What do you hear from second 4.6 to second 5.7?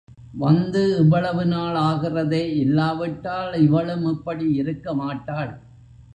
இருக்கமாட்டாள்.